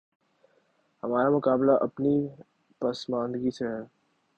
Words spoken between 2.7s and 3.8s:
پسماندگی سے